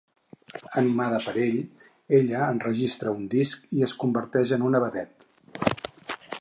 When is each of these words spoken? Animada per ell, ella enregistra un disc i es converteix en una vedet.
Animada 0.81 1.19
per 1.25 1.33
ell, 1.41 1.59
ella 2.21 2.41
enregistra 2.55 3.15
un 3.19 3.29
disc 3.37 3.69
i 3.81 3.87
es 3.89 3.93
converteix 4.05 4.57
en 4.59 4.69
una 4.71 4.85
vedet. 4.89 5.31